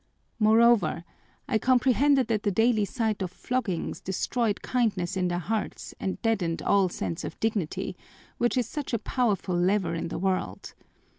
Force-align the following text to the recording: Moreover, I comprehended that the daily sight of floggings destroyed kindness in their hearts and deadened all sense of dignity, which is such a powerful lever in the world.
Moreover, 0.39 1.03
I 1.47 1.59
comprehended 1.59 2.25
that 2.25 2.41
the 2.41 2.49
daily 2.49 2.85
sight 2.85 3.21
of 3.21 3.29
floggings 3.29 4.01
destroyed 4.01 4.63
kindness 4.63 5.15
in 5.15 5.27
their 5.27 5.37
hearts 5.37 5.93
and 5.99 6.19
deadened 6.23 6.63
all 6.63 6.89
sense 6.89 7.23
of 7.23 7.39
dignity, 7.39 7.95
which 8.39 8.57
is 8.57 8.67
such 8.67 8.93
a 8.95 9.05
powerful 9.05 9.55
lever 9.55 9.93
in 9.93 10.07
the 10.07 10.17
world. 10.17 10.73